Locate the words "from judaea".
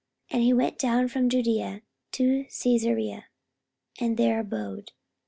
1.09-1.83